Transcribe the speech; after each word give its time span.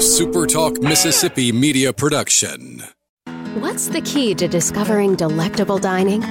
SuperTalk 0.00 0.82
Mississippi 0.82 1.52
media 1.52 1.92
production. 1.92 2.82
What's 3.58 3.88
the 3.88 4.00
key 4.00 4.34
to 4.36 4.48
discovering 4.48 5.14
delectable 5.14 5.76
dining? 5.76 6.22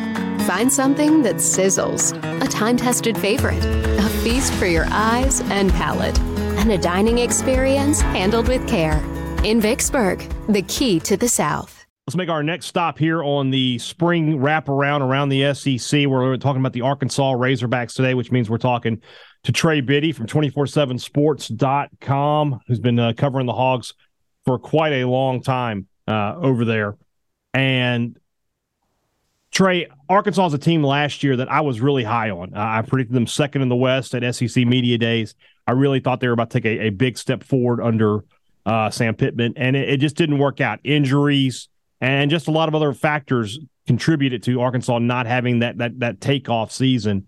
Find 0.47 0.73
something 0.73 1.21
that 1.21 1.35
sizzles, 1.35 2.17
a 2.43 2.47
time 2.47 2.77
tested 2.77 3.15
favorite, 3.15 3.63
a 3.63 4.09
feast 4.23 4.51
for 4.53 4.65
your 4.65 4.87
eyes 4.89 5.41
and 5.51 5.71
palate, 5.73 6.17
and 6.57 6.71
a 6.71 6.79
dining 6.79 7.19
experience 7.19 8.01
handled 8.01 8.47
with 8.47 8.67
care. 8.67 8.97
In 9.43 9.61
Vicksburg, 9.61 10.27
the 10.47 10.63
key 10.63 10.99
to 11.01 11.15
the 11.15 11.29
South. 11.29 11.78
Let's 12.09 12.17
make 12.17 12.29
our 12.29 12.41
next 12.41 12.65
stop 12.65 12.97
here 12.97 13.23
on 13.23 13.51
the 13.51 13.77
spring 13.77 14.39
wraparound 14.39 15.01
around 15.01 15.29
the 15.29 15.53
SEC. 15.53 16.07
We're 16.07 16.37
talking 16.37 16.59
about 16.59 16.73
the 16.73 16.81
Arkansas 16.81 17.33
Razorbacks 17.33 17.93
today, 17.93 18.15
which 18.15 18.31
means 18.31 18.49
we're 18.49 18.57
talking 18.57 19.03
to 19.43 19.51
Trey 19.51 19.79
Biddy 19.79 20.11
from 20.11 20.25
247sports.com, 20.25 22.61
who's 22.65 22.79
been 22.79 22.97
uh, 22.97 23.13
covering 23.15 23.45
the 23.45 23.53
Hogs 23.53 23.93
for 24.43 24.57
quite 24.57 24.93
a 24.93 25.05
long 25.05 25.43
time 25.43 25.85
uh, 26.07 26.33
over 26.37 26.65
there. 26.65 26.97
And 27.53 28.17
Trey, 29.51 29.85
Arkansas 30.09 30.47
is 30.47 30.55
a 30.55 30.57
team 30.57 30.83
last 30.83 31.21
year 31.21 31.35
that 31.35 31.51
I 31.51 31.61
was 31.61 31.79
really 31.79 32.05
high 32.05 32.31
on. 32.31 32.55
Uh, 32.55 32.59
I 32.59 32.81
predicted 32.81 33.15
them 33.15 33.27
second 33.27 33.61
in 33.61 33.69
the 33.69 33.75
West 33.75 34.15
at 34.15 34.33
SEC 34.33 34.65
Media 34.65 34.97
Days. 34.97 35.35
I 35.67 35.73
really 35.73 35.99
thought 35.99 36.21
they 36.21 36.27
were 36.27 36.33
about 36.33 36.49
to 36.49 36.59
take 36.59 36.65
a, 36.65 36.85
a 36.85 36.89
big 36.89 37.19
step 37.19 37.43
forward 37.43 37.79
under 37.79 38.21
uh, 38.65 38.89
Sam 38.89 39.13
Pittman, 39.13 39.53
and 39.57 39.75
it, 39.75 39.89
it 39.89 39.97
just 39.97 40.15
didn't 40.15 40.39
work 40.39 40.59
out. 40.59 40.79
Injuries 40.83 41.69
and 42.01 42.31
just 42.31 42.47
a 42.47 42.51
lot 42.51 42.69
of 42.69 42.75
other 42.75 42.93
factors 42.93 43.59
contributed 43.87 44.43
to 44.43 44.61
Arkansas 44.61 44.99
not 44.99 45.25
having 45.25 45.59
that 45.59 45.77
that 45.79 45.99
that 45.99 46.21
takeoff 46.21 46.71
season. 46.71 47.27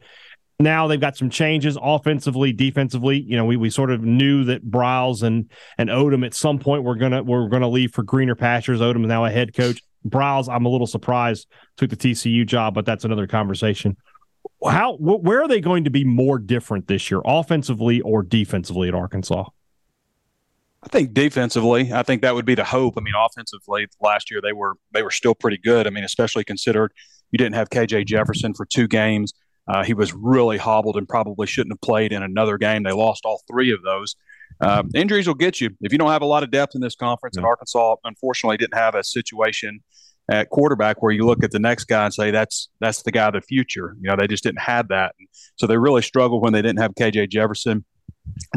Now 0.59 0.87
they've 0.87 1.01
got 1.01 1.17
some 1.17 1.29
changes 1.29 1.77
offensively, 1.81 2.53
defensively. 2.53 3.19
You 3.19 3.35
know, 3.35 3.45
we, 3.45 3.57
we 3.57 3.71
sort 3.71 3.89
of 3.89 4.03
knew 4.03 4.43
that 4.45 4.63
Briles 4.69 5.23
and 5.23 5.49
and 5.77 5.89
Odom 5.89 6.25
at 6.25 6.33
some 6.33 6.59
point 6.59 6.83
we're 6.83 6.95
gonna 6.95 7.23
we're 7.23 7.49
gonna 7.49 7.67
leave 7.67 7.93
for 7.93 8.03
greener 8.03 8.35
pastures. 8.35 8.79
Odom 8.79 9.01
is 9.03 9.07
now 9.07 9.25
a 9.25 9.31
head 9.31 9.53
coach. 9.55 9.81
Briles, 10.07 10.47
I'm 10.53 10.65
a 10.65 10.69
little 10.69 10.87
surprised 10.87 11.47
took 11.77 11.89
the 11.89 11.95
TCU 11.95 12.45
job, 12.45 12.73
but 12.73 12.85
that's 12.85 13.05
another 13.05 13.27
conversation. 13.27 13.97
How 14.63 14.95
wh- 14.97 15.23
where 15.23 15.41
are 15.41 15.47
they 15.47 15.61
going 15.61 15.83
to 15.85 15.89
be 15.89 16.03
more 16.03 16.37
different 16.37 16.87
this 16.87 17.09
year, 17.09 17.21
offensively 17.25 18.01
or 18.01 18.23
defensively 18.23 18.87
at 18.87 18.95
Arkansas? 18.95 19.45
I 20.83 20.87
think 20.87 21.13
defensively, 21.13 21.93
I 21.93 22.01
think 22.01 22.23
that 22.23 22.33
would 22.33 22.45
be 22.45 22.55
the 22.55 22.63
hope. 22.63 22.95
I 22.97 23.01
mean, 23.01 23.13
offensively, 23.15 23.87
last 24.01 24.31
year 24.31 24.41
they 24.41 24.53
were 24.53 24.75
they 24.93 25.03
were 25.03 25.11
still 25.11 25.35
pretty 25.35 25.57
good. 25.57 25.85
I 25.85 25.91
mean, 25.91 26.03
especially 26.03 26.43
considered 26.43 26.91
you 27.31 27.37
didn't 27.37 27.55
have 27.55 27.69
KJ 27.69 28.05
Jefferson 28.07 28.53
for 28.53 28.65
two 28.65 28.87
games. 28.87 29.33
Uh, 29.67 29.83
he 29.83 29.93
was 29.93 30.11
really 30.13 30.57
hobbled 30.57 30.97
and 30.97 31.07
probably 31.07 31.45
shouldn't 31.45 31.73
have 31.73 31.81
played 31.81 32.11
in 32.11 32.23
another 32.23 32.57
game. 32.57 32.83
They 32.83 32.91
lost 32.91 33.25
all 33.25 33.41
three 33.47 33.71
of 33.71 33.83
those. 33.83 34.15
Uh, 34.59 34.83
injuries 34.95 35.27
will 35.27 35.35
get 35.35 35.61
you 35.61 35.69
if 35.81 35.91
you 35.91 35.97
don't 35.97 36.09
have 36.09 36.21
a 36.21 36.25
lot 36.25 36.43
of 36.43 36.51
depth 36.51 36.73
in 36.73 36.81
this 36.81 36.95
conference. 36.95 37.37
And 37.37 37.45
Arkansas, 37.45 37.95
unfortunately, 38.03 38.57
didn't 38.57 38.77
have 38.77 38.95
a 38.95 39.03
situation 39.03 39.81
at 40.31 40.49
quarterback 40.49 41.01
where 41.01 41.11
you 41.11 41.25
look 41.25 41.43
at 41.43 41.51
the 41.51 41.59
next 41.59 41.85
guy 41.85 42.05
and 42.05 42.13
say 42.13 42.31
that's 42.31 42.69
that's 42.79 43.03
the 43.03 43.11
guy 43.11 43.27
of 43.27 43.33
the 43.33 43.41
future. 43.41 43.95
You 44.01 44.09
know, 44.09 44.15
they 44.17 44.27
just 44.27 44.43
didn't 44.43 44.61
have 44.61 44.87
that, 44.87 45.13
so 45.57 45.67
they 45.67 45.77
really 45.77 46.01
struggled 46.01 46.41
when 46.41 46.53
they 46.53 46.61
didn't 46.61 46.79
have 46.79 46.95
KJ 46.95 47.29
Jefferson 47.29 47.85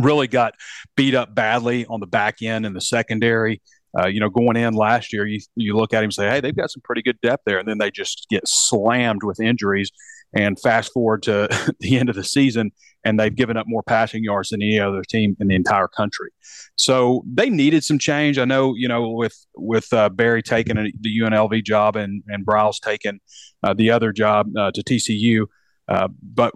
really 0.01 0.27
got 0.27 0.55
beat 0.97 1.15
up 1.15 1.35
badly 1.35 1.87
on 1.87 2.01
the 2.01 2.07
back 2.07 2.43
end 2.43 2.67
and 2.67 2.75
the 2.75 2.81
secondary. 2.81 3.61
Uh, 3.97 4.09
you 4.09 4.19
know, 4.19 4.29
going 4.29 4.57
in 4.57 4.75
last 4.75 5.13
year, 5.13 5.25
you 5.25 5.41
you 5.55 5.77
look 5.77 5.95
at 5.95 5.99
him 5.99 6.05
and 6.05 6.15
say, 6.15 6.29
hey, 6.29 6.41
they've 6.41 6.57
got 6.57 6.71
some 6.71 6.83
pretty 6.83 7.03
good 7.03 7.19
depth 7.23 7.45
there, 7.47 7.59
and 7.59 7.69
then 7.69 7.79
they 7.79 7.91
just 7.91 8.27
get 8.29 8.47
slammed 8.47 9.23
with 9.23 9.41
injuries. 9.41 9.91
And 10.37 10.59
fast 10.59 10.93
forward 10.93 11.23
to 11.25 11.47
the 11.81 11.97
end 11.97 12.09
of 12.09 12.17
the 12.17 12.25
season, 12.25 12.73
and 13.05 13.21
they've 13.21 13.35
given 13.35 13.57
up 13.57 13.67
more 13.69 13.85
passing 13.85 14.25
yards 14.25 14.49
than 14.49 14.63
any 14.63 14.81
other 14.81 15.03
team 15.03 15.37
in 15.39 15.47
the 15.47 15.55
entire 15.55 15.87
country. 15.87 16.31
So 16.77 17.23
they 17.33 17.51
needed 17.51 17.85
some 17.85 18.01
change. 18.01 18.37
I 18.37 18.45
know, 18.45 18.75
you 18.75 18.89
know, 18.89 19.11
with 19.11 19.37
with 19.55 19.93
uh, 19.93 20.09
Barry 20.09 20.43
taking 20.43 20.75
the 20.75 21.21
UNLV 21.21 21.63
job 21.65 21.95
and 21.95 22.25
and 22.27 22.45
Briles 22.45 22.81
taking 22.83 23.21
uh, 23.63 23.75
the 23.75 23.93
other 23.93 24.13
job 24.13 24.49
uh, 24.59 24.73
to 24.73 24.83
TCU, 24.83 25.47
uh, 25.89 26.09
but 26.21 26.53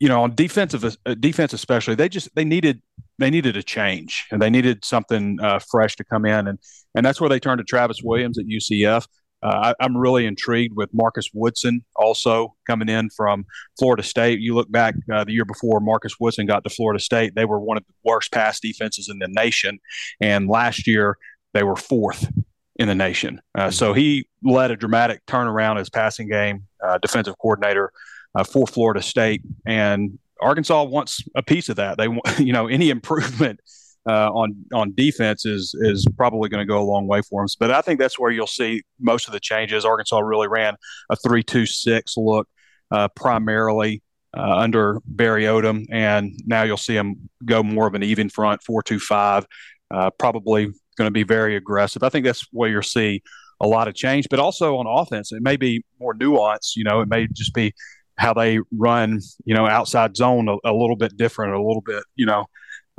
you 0.00 0.08
know, 0.08 0.22
on 0.22 0.34
defensive 0.34 0.84
uh, 0.84 1.14
defense 1.14 1.52
especially, 1.52 1.94
they 1.94 2.08
just 2.08 2.34
they 2.34 2.44
needed 2.44 2.82
they 3.18 3.30
needed 3.30 3.56
a 3.56 3.62
change 3.62 4.26
and 4.30 4.40
they 4.40 4.50
needed 4.50 4.84
something 4.84 5.38
uh, 5.40 5.58
fresh 5.58 5.96
to 5.96 6.04
come 6.04 6.24
in, 6.24 6.46
and 6.46 6.58
and 6.94 7.04
that's 7.04 7.20
where 7.20 7.28
they 7.28 7.40
turned 7.40 7.58
to 7.58 7.64
Travis 7.64 8.02
Williams 8.02 8.38
at 8.38 8.46
UCF. 8.46 9.06
Uh, 9.40 9.72
I, 9.80 9.84
am 9.84 9.96
really 9.96 10.26
intrigued 10.26 10.76
with 10.76 10.90
Marcus 10.92 11.30
Woodson 11.32 11.84
also 11.94 12.56
coming 12.66 12.88
in 12.88 13.08
from 13.10 13.44
Florida 13.78 14.02
State. 14.02 14.40
You 14.40 14.56
look 14.56 14.70
back 14.70 14.96
uh, 15.12 15.22
the 15.22 15.32
year 15.32 15.44
before 15.44 15.78
Marcus 15.78 16.14
Woodson 16.18 16.44
got 16.46 16.64
to 16.64 16.70
Florida 16.70 16.98
State, 16.98 17.36
they 17.36 17.44
were 17.44 17.60
one 17.60 17.76
of 17.76 17.84
the 17.86 17.94
worst 18.04 18.32
pass 18.32 18.58
defenses 18.58 19.08
in 19.08 19.20
the 19.20 19.28
nation, 19.28 19.78
and 20.20 20.48
last 20.48 20.86
year 20.88 21.16
they 21.54 21.62
were 21.62 21.76
fourth 21.76 22.28
in 22.76 22.88
the 22.88 22.94
nation. 22.94 23.40
Uh, 23.54 23.70
so 23.70 23.92
he 23.92 24.28
led 24.42 24.70
a 24.70 24.76
dramatic 24.76 25.24
turnaround 25.26 25.78
as 25.80 25.88
passing 25.88 26.28
game 26.28 26.64
uh, 26.84 26.98
defensive 26.98 27.36
coordinator 27.38 27.92
uh, 28.34 28.44
for 28.44 28.66
Florida 28.66 29.02
State, 29.02 29.42
and 29.66 30.18
Arkansas 30.40 30.84
wants 30.84 31.22
a 31.34 31.42
piece 31.42 31.68
of 31.68 31.76
that. 31.76 31.98
They 31.98 32.08
want, 32.08 32.22
you 32.38 32.52
know, 32.52 32.66
any 32.66 32.90
improvement 32.90 33.60
uh, 34.08 34.30
on 34.30 34.64
on 34.72 34.94
defense 34.94 35.44
is 35.44 35.74
is 35.80 36.06
probably 36.16 36.48
going 36.48 36.60
to 36.60 36.66
go 36.66 36.80
a 36.80 36.84
long 36.84 37.06
way 37.06 37.20
for 37.22 37.42
them. 37.42 37.48
But 37.58 37.70
I 37.70 37.82
think 37.82 37.98
that's 37.98 38.18
where 38.18 38.30
you'll 38.30 38.46
see 38.46 38.82
most 39.00 39.26
of 39.26 39.32
the 39.32 39.40
changes. 39.40 39.84
Arkansas 39.84 40.18
really 40.20 40.48
ran 40.48 40.76
a 41.10 41.16
three-two-six 41.16 42.16
look 42.16 42.48
uh, 42.90 43.08
primarily 43.08 44.02
uh, 44.36 44.56
under 44.56 45.00
Barry 45.04 45.44
Odom, 45.44 45.86
and 45.90 46.32
now 46.46 46.62
you'll 46.62 46.76
see 46.76 46.94
them 46.94 47.28
go 47.44 47.62
more 47.62 47.86
of 47.86 47.94
an 47.94 48.02
even 48.02 48.28
front 48.28 48.62
four-two-five. 48.62 49.46
Uh, 49.90 50.10
probably 50.18 50.66
going 50.96 51.06
to 51.06 51.12
be 51.12 51.22
very 51.22 51.56
aggressive. 51.56 52.02
I 52.02 52.08
think 52.08 52.24
that's 52.24 52.46
where 52.52 52.68
you'll 52.68 52.82
see 52.82 53.22
a 53.60 53.66
lot 53.66 53.88
of 53.88 53.94
change, 53.94 54.26
but 54.30 54.38
also 54.38 54.76
on 54.76 54.86
offense, 54.86 55.32
it 55.32 55.42
may 55.42 55.56
be 55.56 55.84
more 55.98 56.14
nuanced. 56.14 56.76
You 56.76 56.84
know, 56.84 57.00
it 57.00 57.08
may 57.08 57.26
just 57.32 57.54
be 57.54 57.74
how 58.18 58.34
they 58.34 58.58
run, 58.76 59.20
you 59.44 59.54
know, 59.54 59.66
outside 59.66 60.16
zone 60.16 60.48
a, 60.48 60.56
a 60.64 60.74
little 60.74 60.96
bit 60.96 61.16
different, 61.16 61.54
a 61.54 61.62
little 61.62 61.82
bit, 61.82 62.02
you 62.16 62.26
know, 62.26 62.46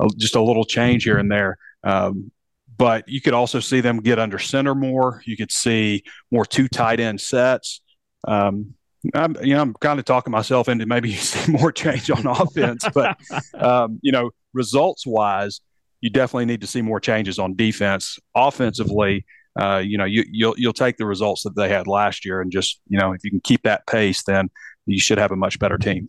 a, 0.00 0.08
just 0.16 0.34
a 0.34 0.42
little 0.42 0.64
change 0.64 1.04
here 1.04 1.18
and 1.18 1.30
there. 1.30 1.58
Um, 1.84 2.32
but 2.76 3.06
you 3.08 3.20
could 3.20 3.34
also 3.34 3.60
see 3.60 3.82
them 3.82 4.00
get 4.00 4.18
under 4.18 4.38
center 4.38 4.74
more. 4.74 5.22
You 5.26 5.36
could 5.36 5.52
see 5.52 6.02
more 6.30 6.46
two 6.46 6.66
tight 6.66 6.98
end 6.98 7.20
sets. 7.20 7.82
Um, 8.26 8.74
I'm, 9.14 9.36
you 9.42 9.54
know, 9.54 9.60
I'm 9.60 9.74
kind 9.74 9.98
of 9.98 10.06
talking 10.06 10.30
myself 10.30 10.68
into 10.68 10.86
maybe 10.86 11.12
see 11.14 11.52
more 11.52 11.72
change 11.72 12.10
on 12.10 12.26
offense, 12.26 12.86
but 12.94 13.18
um, 13.54 14.00
you 14.02 14.12
know, 14.12 14.30
results 14.54 15.06
wise, 15.06 15.60
you 16.00 16.08
definitely 16.08 16.46
need 16.46 16.62
to 16.62 16.66
see 16.66 16.80
more 16.80 17.00
changes 17.00 17.38
on 17.38 17.54
defense. 17.54 18.18
Offensively, 18.34 19.26
uh, 19.60 19.82
you 19.84 19.98
know, 19.98 20.06
you, 20.06 20.24
you'll 20.30 20.54
you'll 20.56 20.72
take 20.72 20.96
the 20.96 21.04
results 21.04 21.42
that 21.42 21.54
they 21.56 21.68
had 21.68 21.86
last 21.86 22.24
year, 22.24 22.40
and 22.40 22.50
just 22.50 22.80
you 22.88 22.98
know, 22.98 23.12
if 23.12 23.22
you 23.24 23.30
can 23.30 23.40
keep 23.40 23.62
that 23.64 23.86
pace, 23.86 24.22
then 24.22 24.48
you 24.90 25.00
should 25.00 25.18
have 25.18 25.30
a 25.30 25.36
much 25.36 25.58
better 25.58 25.78
team. 25.78 26.08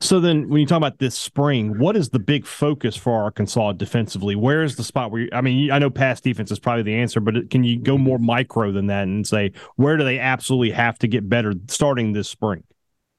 So 0.00 0.20
then, 0.20 0.48
when 0.48 0.60
you 0.60 0.66
talk 0.66 0.76
about 0.76 1.00
this 1.00 1.18
spring, 1.18 1.78
what 1.78 1.96
is 1.96 2.10
the 2.10 2.20
big 2.20 2.46
focus 2.46 2.94
for 2.94 3.20
Arkansas 3.20 3.72
defensively? 3.72 4.36
Where 4.36 4.62
is 4.62 4.76
the 4.76 4.84
spot 4.84 5.10
where 5.10 5.22
you, 5.22 5.28
I 5.32 5.40
mean, 5.40 5.72
I 5.72 5.80
know 5.80 5.90
pass 5.90 6.20
defense 6.20 6.52
is 6.52 6.60
probably 6.60 6.84
the 6.84 6.94
answer, 6.94 7.18
but 7.18 7.50
can 7.50 7.64
you 7.64 7.80
go 7.80 7.98
more 7.98 8.18
micro 8.18 8.70
than 8.70 8.86
that 8.86 9.04
and 9.04 9.26
say 9.26 9.52
where 9.74 9.96
do 9.96 10.04
they 10.04 10.20
absolutely 10.20 10.70
have 10.70 10.98
to 11.00 11.08
get 11.08 11.28
better 11.28 11.52
starting 11.68 12.12
this 12.12 12.28
spring? 12.28 12.62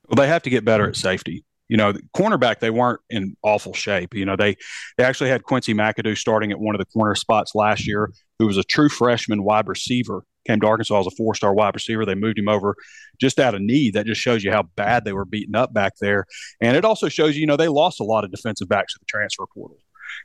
Well, 0.08 0.16
they 0.16 0.28
have 0.28 0.44
to 0.44 0.50
get 0.50 0.64
better 0.64 0.88
at 0.88 0.96
safety. 0.96 1.44
You 1.68 1.76
know, 1.76 1.92
the 1.92 2.02
cornerback 2.16 2.60
they 2.60 2.72
weren't 2.72 3.02
in 3.10 3.36
awful 3.44 3.74
shape. 3.74 4.16
You 4.16 4.26
know, 4.26 4.38
they 4.38 4.56
they 4.98 5.04
actually 5.04 5.30
had 5.32 5.44
Quincy 5.44 5.74
McAdoo 5.74 6.18
starting 6.18 6.52
at 6.52 6.60
one 6.60 6.76
of 6.76 6.80
the 6.80 6.86
corner 6.86 7.14
spots 7.14 7.54
last 7.56 7.86
year, 7.86 8.12
who 8.40 8.48
was 8.48 8.58
a 8.58 8.64
true 8.64 8.90
freshman 8.90 9.44
wide 9.44 9.68
receiver 9.68 10.24
came 10.46 10.60
to 10.60 10.68
Arkansas 10.68 11.00
as 11.00 11.08
a 11.08 11.12
four 11.12 11.36
star 11.36 11.54
wide 11.54 11.76
receiver. 11.76 12.06
They 12.06 12.16
moved 12.16 12.40
him 12.40 12.50
over 12.50 12.76
just 13.20 13.40
out 13.40 13.56
of 13.56 13.62
need. 13.62 13.94
That 13.94 14.06
just 14.06 14.22
shows 14.22 14.44
you 14.44 14.52
how 14.52 14.64
bad 14.76 15.06
they 15.06 15.14
were 15.14 15.26
beaten 15.26 15.56
up 15.56 15.74
back 15.74 15.94
there. 16.00 16.26
And 16.62 16.76
it 16.76 16.86
also 16.86 17.10
shows 17.10 17.36
you, 17.36 17.42
you 17.42 17.48
know, 17.48 17.58
they 17.58 17.68
lost 17.68 18.00
a 18.00 18.06
lot 18.06 18.24
of 18.24 18.32
defensive 18.32 18.70
backs 18.70 18.94
to 18.94 19.00
the 19.00 19.06
transfer 19.06 19.46
portal. 19.54 19.78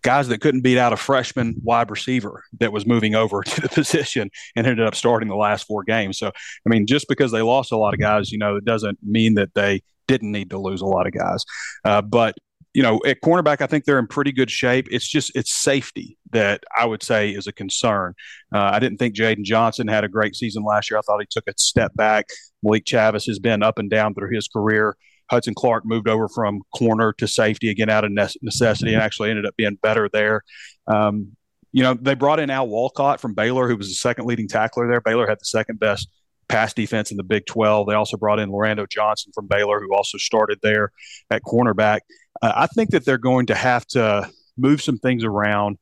Guys 0.02 0.28
that 0.28 0.40
couldn't 0.40 0.62
beat 0.62 0.78
out 0.78 0.94
a 0.94 0.96
freshman 0.96 1.56
wide 1.62 1.90
receiver 1.90 2.42
that 2.58 2.72
was 2.72 2.86
moving 2.86 3.14
over 3.14 3.42
to 3.46 3.60
the 3.60 3.68
position 3.68 4.30
and 4.56 4.66
ended 4.66 4.86
up 4.86 4.94
starting 4.94 5.28
the 5.28 5.36
last 5.36 5.66
four 5.66 5.84
games. 5.84 6.18
So, 6.18 6.28
I 6.28 6.68
mean, 6.68 6.86
just 6.86 7.06
because 7.08 7.32
they 7.32 7.42
lost 7.42 7.72
a 7.72 7.76
lot 7.76 7.94
of 7.94 8.00
guys, 8.00 8.30
you 8.32 8.38
know, 8.38 8.56
it 8.56 8.64
doesn't 8.64 8.98
mean 9.02 9.34
that 9.34 9.54
they 9.54 9.82
didn't 10.06 10.32
need 10.32 10.50
to 10.50 10.58
lose 10.58 10.80
a 10.80 10.86
lot 10.86 11.06
of 11.06 11.12
guys. 11.12 11.44
Uh, 11.84 12.02
but 12.02 12.34
you 12.74 12.82
know, 12.82 13.00
at 13.06 13.20
cornerback, 13.22 13.60
I 13.60 13.66
think 13.66 13.84
they're 13.84 14.00
in 14.00 14.08
pretty 14.08 14.32
good 14.32 14.50
shape. 14.50 14.88
It's 14.90 15.08
just 15.08 15.30
it's 15.36 15.54
safety 15.54 16.18
that 16.32 16.64
I 16.76 16.84
would 16.84 17.02
say 17.02 17.30
is 17.30 17.46
a 17.46 17.52
concern. 17.52 18.14
Uh, 18.52 18.70
I 18.72 18.80
didn't 18.80 18.98
think 18.98 19.14
Jaden 19.14 19.44
Johnson 19.44 19.86
had 19.86 20.02
a 20.02 20.08
great 20.08 20.34
season 20.34 20.64
last 20.64 20.90
year. 20.90 20.98
I 20.98 21.02
thought 21.02 21.20
he 21.20 21.26
took 21.30 21.44
a 21.46 21.54
step 21.56 21.94
back. 21.94 22.26
Malik 22.64 22.84
Chavis 22.84 23.26
has 23.26 23.38
been 23.38 23.62
up 23.62 23.78
and 23.78 23.88
down 23.88 24.12
through 24.12 24.34
his 24.34 24.48
career. 24.48 24.96
Hudson 25.30 25.54
Clark 25.54 25.86
moved 25.86 26.08
over 26.08 26.28
from 26.28 26.62
corner 26.76 27.12
to 27.14 27.28
safety 27.28 27.70
again 27.70 27.88
out 27.88 28.04
of 28.04 28.10
necessity 28.10 28.92
and 28.92 29.02
actually 29.02 29.30
ended 29.30 29.46
up 29.46 29.56
being 29.56 29.78
better 29.80 30.08
there. 30.12 30.42
Um, 30.86 31.36
you 31.72 31.82
know, 31.82 31.94
they 31.94 32.14
brought 32.14 32.40
in 32.40 32.50
Al 32.50 32.68
Walcott 32.68 33.20
from 33.20 33.34
Baylor, 33.34 33.68
who 33.68 33.76
was 33.76 33.88
the 33.88 33.94
second 33.94 34.26
leading 34.26 34.48
tackler 34.48 34.86
there. 34.86 35.00
Baylor 35.00 35.26
had 35.26 35.40
the 35.40 35.46
second 35.46 35.80
best 35.80 36.08
pass 36.48 36.74
defense 36.74 37.10
in 37.10 37.16
the 37.16 37.24
Big 37.24 37.46
12. 37.46 37.88
They 37.88 37.94
also 37.94 38.16
brought 38.16 38.38
in 38.38 38.50
Lorando 38.50 38.88
Johnson 38.88 39.32
from 39.34 39.46
Baylor, 39.46 39.80
who 39.80 39.94
also 39.94 40.18
started 40.18 40.58
there 40.62 40.92
at 41.30 41.42
cornerback. 41.42 42.00
Uh, 42.42 42.52
I 42.54 42.66
think 42.66 42.90
that 42.90 43.04
they're 43.04 43.18
going 43.18 43.46
to 43.46 43.54
have 43.54 43.86
to 43.88 44.30
move 44.56 44.82
some 44.82 44.98
things 44.98 45.24
around 45.24 45.78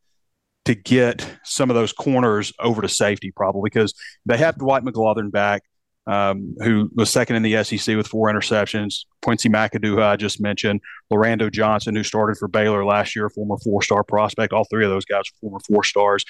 to 0.64 0.74
get 0.74 1.28
some 1.44 1.70
of 1.70 1.74
those 1.74 1.92
corners 1.92 2.52
over 2.60 2.82
to 2.82 2.88
safety, 2.88 3.32
probably 3.34 3.68
because 3.68 3.94
they 4.26 4.36
have 4.36 4.56
Dwight 4.58 4.84
McGlothern 4.84 5.30
back, 5.30 5.62
um, 6.06 6.54
who 6.62 6.88
was 6.94 7.10
second 7.10 7.36
in 7.36 7.42
the 7.42 7.62
SEC 7.64 7.96
with 7.96 8.06
four 8.06 8.32
interceptions. 8.32 9.04
Quincy 9.22 9.48
McAdoo, 9.48 9.86
who 9.86 10.02
I 10.02 10.16
just 10.16 10.40
mentioned, 10.40 10.80
Lorando 11.12 11.50
Johnson, 11.50 11.96
who 11.96 12.04
started 12.04 12.36
for 12.38 12.48
Baylor 12.48 12.84
last 12.84 13.16
year, 13.16 13.28
former 13.28 13.56
four-star 13.58 14.04
prospect. 14.04 14.52
All 14.52 14.64
three 14.64 14.84
of 14.84 14.90
those 14.90 15.04
guys 15.04 15.22
are 15.22 15.38
former 15.40 15.60
four 15.66 15.84
stars. 15.84 16.24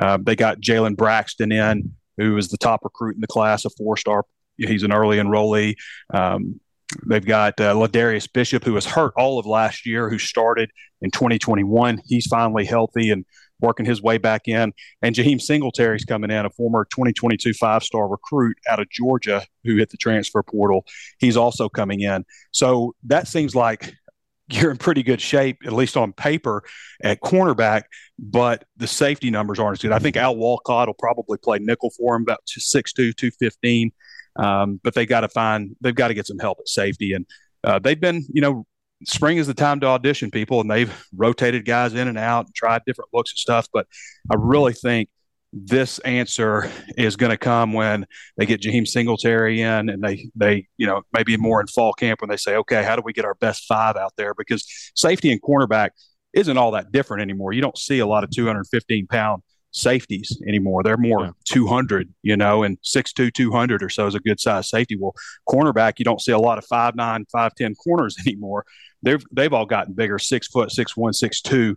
Uh, 0.00 0.18
they 0.20 0.36
got 0.36 0.60
Jalen 0.60 0.96
Braxton 0.96 1.52
in, 1.52 1.94
who 2.18 2.36
is 2.36 2.48
the 2.48 2.58
top 2.58 2.80
recruit 2.84 3.14
in 3.14 3.20
the 3.20 3.26
class, 3.26 3.64
a 3.64 3.70
four-star. 3.70 4.24
He's 4.58 4.82
an 4.82 4.92
early 4.92 5.18
enrollee. 5.18 5.76
Um, 6.12 6.60
They've 7.06 7.24
got 7.24 7.60
uh, 7.60 7.74
Ladarius 7.74 8.32
Bishop, 8.32 8.64
who 8.64 8.72
was 8.72 8.86
hurt 8.86 9.12
all 9.16 9.38
of 9.38 9.46
last 9.46 9.84
year, 9.84 10.08
who 10.08 10.18
started 10.18 10.70
in 11.02 11.10
2021. 11.10 12.00
He's 12.06 12.26
finally 12.26 12.64
healthy 12.64 13.10
and 13.10 13.24
working 13.60 13.84
his 13.84 14.00
way 14.00 14.18
back 14.18 14.48
in. 14.48 14.72
And 15.02 15.14
Jaheim 15.14 15.40
Singletary's 15.40 16.04
coming 16.04 16.30
in, 16.30 16.46
a 16.46 16.50
former 16.50 16.86
2022 16.86 17.52
five 17.54 17.82
star 17.82 18.08
recruit 18.08 18.56
out 18.68 18.80
of 18.80 18.88
Georgia 18.90 19.44
who 19.64 19.76
hit 19.76 19.90
the 19.90 19.96
transfer 19.96 20.42
portal. 20.42 20.84
He's 21.18 21.36
also 21.36 21.68
coming 21.68 22.00
in. 22.00 22.24
So 22.52 22.94
that 23.04 23.28
seems 23.28 23.54
like 23.54 23.92
you're 24.48 24.70
in 24.70 24.78
pretty 24.78 25.02
good 25.02 25.20
shape, 25.20 25.58
at 25.66 25.72
least 25.72 25.96
on 25.96 26.12
paper, 26.14 26.62
at 27.02 27.20
cornerback, 27.20 27.82
but 28.18 28.64
the 28.78 28.86
safety 28.86 29.30
numbers 29.30 29.58
aren't 29.58 29.78
as 29.78 29.82
good. 29.82 29.92
I 29.92 29.98
think 29.98 30.16
Al 30.16 30.36
Walcott 30.36 30.88
will 30.88 30.94
probably 30.94 31.36
play 31.36 31.58
nickel 31.58 31.90
for 31.90 32.16
him, 32.16 32.22
about 32.22 32.40
6'2, 32.46 33.14
215. 33.14 33.92
Um, 34.38 34.80
but 34.82 34.94
they 34.94 35.04
got 35.04 35.20
to 35.20 35.28
find, 35.28 35.76
they've 35.80 35.94
got 35.94 36.08
to 36.08 36.14
get 36.14 36.26
some 36.26 36.38
help 36.38 36.58
at 36.60 36.68
safety. 36.68 37.12
And 37.12 37.26
uh, 37.64 37.78
they've 37.80 38.00
been, 38.00 38.24
you 38.32 38.40
know, 38.40 38.64
spring 39.04 39.38
is 39.38 39.46
the 39.46 39.54
time 39.54 39.80
to 39.80 39.86
audition 39.86 40.30
people, 40.30 40.60
and 40.60 40.70
they've 40.70 41.06
rotated 41.16 41.64
guys 41.64 41.94
in 41.94 42.08
and 42.08 42.18
out 42.18 42.46
and 42.46 42.54
tried 42.54 42.82
different 42.86 43.10
looks 43.12 43.32
and 43.32 43.38
stuff. 43.38 43.66
But 43.72 43.86
I 44.30 44.36
really 44.38 44.72
think 44.72 45.08
this 45.52 45.98
answer 46.00 46.70
is 46.96 47.16
going 47.16 47.30
to 47.30 47.36
come 47.36 47.72
when 47.72 48.06
they 48.36 48.44
get 48.44 48.60
Jaheim 48.60 48.86
Singletary 48.86 49.62
in 49.62 49.88
and 49.88 50.02
they 50.02 50.28
they 50.34 50.68
you 50.76 50.86
know 50.86 51.02
maybe 51.12 51.36
more 51.38 51.60
in 51.60 51.66
fall 51.66 51.94
camp 51.94 52.20
when 52.20 52.28
they 52.28 52.36
say 52.36 52.54
okay 52.56 52.82
how 52.82 52.96
do 52.96 53.02
we 53.02 53.14
get 53.14 53.24
our 53.24 53.34
best 53.34 53.64
five 53.66 53.96
out 53.96 54.12
there 54.18 54.34
because 54.34 54.66
safety 54.94 55.32
and 55.32 55.40
cornerback 55.40 55.90
isn't 56.34 56.58
all 56.58 56.72
that 56.72 56.92
different 56.92 57.22
anymore 57.22 57.54
you 57.54 57.62
don't 57.62 57.78
see 57.78 57.98
a 57.98 58.06
lot 58.06 58.24
of 58.24 58.30
215 58.30 59.06
pound 59.06 59.42
safeties 59.70 60.40
anymore. 60.46 60.82
They're 60.82 60.96
more 60.96 61.24
yeah. 61.24 61.30
200, 61.44 62.12
you 62.22 62.36
know, 62.36 62.62
and 62.62 62.78
6'2, 62.82 63.32
200 63.32 63.82
or 63.82 63.88
so 63.88 64.06
is 64.06 64.14
a 64.14 64.20
good 64.20 64.40
size 64.40 64.68
safety. 64.70 64.96
Well, 64.96 65.14
cornerback, 65.48 65.94
you 65.98 66.04
don't 66.04 66.20
see 66.20 66.32
a 66.32 66.38
lot 66.38 66.58
of 66.58 66.66
5'9, 66.66 67.24
5'10 67.34 67.74
corners 67.82 68.16
anymore. 68.26 68.64
They've, 69.02 69.22
they've 69.32 69.52
all 69.52 69.66
gotten 69.66 69.94
bigger, 69.94 70.18
six 70.18 70.48
foot, 70.48 70.72
six 70.72 70.96
one, 70.96 71.12
six 71.12 71.40
two, 71.40 71.76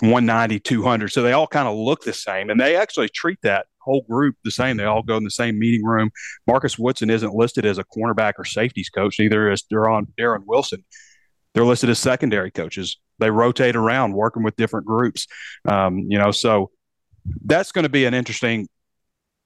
190, 0.00 0.60
200. 0.60 1.08
So 1.08 1.22
they 1.22 1.32
all 1.32 1.48
kind 1.48 1.66
of 1.66 1.76
look 1.76 2.04
the 2.04 2.12
same. 2.12 2.50
And 2.50 2.60
they 2.60 2.76
actually 2.76 3.08
treat 3.08 3.38
that 3.42 3.66
whole 3.80 4.02
group 4.02 4.36
the 4.44 4.50
same. 4.50 4.76
They 4.76 4.84
all 4.84 5.02
go 5.02 5.16
in 5.16 5.24
the 5.24 5.30
same 5.30 5.58
meeting 5.58 5.84
room. 5.84 6.10
Marcus 6.46 6.78
Woodson 6.78 7.10
isn't 7.10 7.34
listed 7.34 7.64
as 7.64 7.78
a 7.78 7.84
cornerback 7.84 8.34
or 8.38 8.44
safeties 8.44 8.90
coach, 8.90 9.18
neither 9.18 9.50
is 9.50 9.62
Daron, 9.62 10.06
Darren 10.18 10.44
Wilson. 10.46 10.84
They're 11.54 11.64
listed 11.64 11.90
as 11.90 11.98
secondary 11.98 12.50
coaches. 12.50 12.98
They 13.18 13.30
rotate 13.30 13.74
around 13.74 14.12
working 14.12 14.44
with 14.44 14.54
different 14.56 14.86
groups. 14.86 15.26
Um, 15.66 15.98
you 15.98 16.18
know, 16.18 16.30
so 16.30 16.70
that's 17.44 17.72
going 17.72 17.84
to 17.84 17.88
be 17.88 18.04
an 18.04 18.14
interesting, 18.14 18.68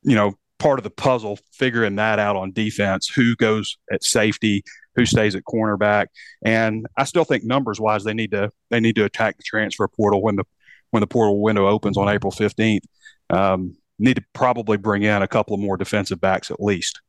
you 0.02 0.14
know, 0.14 0.34
part 0.58 0.78
of 0.78 0.84
the 0.84 0.90
puzzle, 0.90 1.38
figuring 1.52 1.96
that 1.96 2.18
out 2.18 2.36
on 2.36 2.52
defense. 2.52 3.08
Who 3.08 3.34
goes 3.36 3.76
at 3.90 4.04
safety? 4.04 4.62
Who 4.94 5.06
stays 5.06 5.34
at 5.34 5.44
cornerback? 5.44 6.06
And 6.44 6.86
I 6.96 7.04
still 7.04 7.24
think 7.24 7.44
numbers 7.44 7.80
wise, 7.80 8.04
they 8.04 8.14
need 8.14 8.32
to 8.32 8.50
they 8.70 8.80
need 8.80 8.96
to 8.96 9.04
attack 9.04 9.36
the 9.36 9.42
transfer 9.42 9.88
portal 9.88 10.22
when 10.22 10.36
the 10.36 10.44
when 10.90 11.00
the 11.00 11.06
portal 11.06 11.40
window 11.40 11.66
opens 11.66 11.96
on 11.96 12.08
April 12.08 12.30
fifteenth. 12.30 12.84
Um, 13.30 13.76
need 13.98 14.16
to 14.16 14.24
probably 14.32 14.76
bring 14.76 15.02
in 15.02 15.22
a 15.22 15.28
couple 15.28 15.54
of 15.54 15.60
more 15.60 15.76
defensive 15.76 16.20
backs 16.20 16.50
at 16.50 16.60
least. 16.60 17.00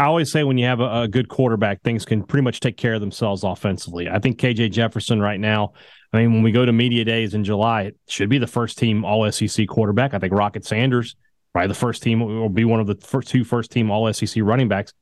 I 0.00 0.06
always 0.06 0.32
say 0.32 0.44
when 0.44 0.56
you 0.56 0.64
have 0.64 0.80
a, 0.80 1.02
a, 1.02 1.08
good 1.08 1.28
quarterback, 1.28 1.82
things 1.82 2.06
can 2.06 2.22
pretty 2.22 2.42
much 2.42 2.60
take 2.60 2.78
care 2.78 2.94
of 2.94 3.02
themselves 3.02 3.44
offensively. 3.44 4.08
I 4.08 4.18
think 4.18 4.38
KJ 4.38 4.72
Jefferson 4.72 5.20
right 5.20 5.38
now 5.38 5.74
I 6.12 6.18
mean, 6.18 6.32
when 6.32 6.42
we 6.42 6.52
go 6.52 6.64
to 6.64 6.72
media 6.72 7.04
days 7.04 7.34
in 7.34 7.44
July, 7.44 7.82
it 7.82 7.96
should 8.08 8.28
be 8.28 8.38
the 8.38 8.46
first 8.46 8.78
team 8.78 9.04
All 9.04 9.30
SEC 9.30 9.68
quarterback. 9.68 10.12
I 10.12 10.18
think 10.18 10.32
Rocket 10.32 10.64
Sanders, 10.64 11.14
probably 11.52 11.68
the 11.68 11.74
first 11.74 12.02
team, 12.02 12.20
will 12.20 12.48
be 12.48 12.64
one 12.64 12.80
of 12.80 12.86
the 12.86 12.96
first 12.96 13.28
two 13.28 13.44
first 13.44 13.70
team 13.70 13.90
All 13.90 14.12
SEC 14.12 14.42
running 14.42 14.68
backs. 14.68 14.92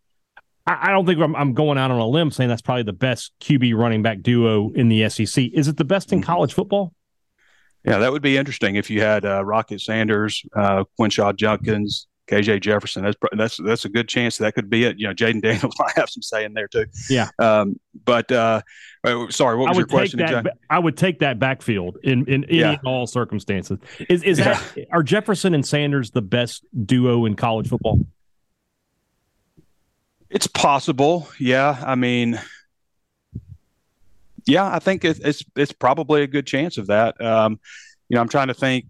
I, 0.67 0.89
I 0.89 0.91
don't 0.91 1.07
think 1.07 1.19
I'm, 1.19 1.35
I'm, 1.35 1.55
going 1.55 1.79
out 1.79 1.91
on 1.91 1.99
a 1.99 2.07
limb 2.07 2.31
saying 2.31 2.51
that's 2.51 2.63
probably 2.63 2.83
the 2.83 2.93
best 2.93 3.33
QB 3.41 3.75
running 3.75 4.03
back 4.03 4.21
duo 4.21 4.71
in 4.73 4.89
the 4.89 5.09
SEC. 5.09 5.51
Is 5.55 5.67
it 5.69 5.79
the 5.79 5.85
best 5.85 6.13
in 6.13 6.21
mm-hmm. 6.21 6.27
college 6.27 6.53
football? 6.53 6.93
Yeah, 7.85 7.99
that 7.99 8.13
would 8.13 8.23
be 8.23 8.37
interesting 8.37 8.77
if 8.77 8.91
you 8.91 9.01
had 9.01 9.25
uh, 9.25 9.43
Rocket 9.43 9.81
Sanders, 9.81 10.43
uh, 10.55 10.85
Quinshon 11.01 11.37
Judkins, 11.37 12.07
KJ 12.29 12.61
Jefferson. 12.61 13.05
That's 13.05 13.17
that's 13.33 13.57
that's 13.57 13.85
a 13.85 13.89
good 13.89 14.09
chance 14.09 14.39
that 14.39 14.55
could 14.55 14.69
be 14.69 14.85
it. 14.85 14.99
You 14.99 15.09
know, 15.09 15.15
Jayden 15.15 15.43
Daniels 15.43 15.75
might 15.79 15.97
have 15.97 16.11
some 16.11 16.23
say 16.23 16.45
in 16.45 16.55
there 16.55 16.69
too. 16.69 16.87
Yeah. 17.09 17.29
Um, 17.39 17.81
but 18.05 18.31
uh, 18.31 18.63
sorry, 19.31 19.57
what 19.57 19.69
was 19.69 19.79
your 19.79 19.87
question? 19.87 20.21
That, 20.21 20.59
I 20.71 20.79
would 20.79 20.97
take 20.97 21.21
that 21.21 21.39
backfield 21.39 21.99
in 22.03 22.27
in 22.27 22.45
any 22.45 22.59
yeah. 22.59 22.77
all 22.85 23.07
circumstances. 23.07 23.79
Is 24.09 24.23
is 24.23 24.39
yeah. 24.39 24.61
that 24.75 24.87
are 24.93 25.03
Jefferson 25.03 25.55
and 25.55 25.67
Sanders 25.67 26.11
the 26.11 26.23
best 26.23 26.65
duo 26.87 27.25
in 27.25 27.35
college 27.35 27.69
football? 27.69 28.01
It's 30.31 30.47
possible. 30.47 31.29
Yeah. 31.39 31.83
I 31.85 31.95
mean. 31.95 32.41
Yeah, 34.47 34.67
I 34.67 34.79
think 34.79 35.05
it's, 35.05 35.21
it's 35.21 35.45
it's 35.57 35.73
probably 35.73 36.23
a 36.23 36.27
good 36.27 36.47
chance 36.47 36.79
of 36.79 36.87
that. 36.87 37.21
Um, 37.21 37.61
you 38.09 38.15
know, 38.15 38.23
I'm 38.23 38.31
trying 38.31 38.49
to 38.49 38.55
think 38.55 38.87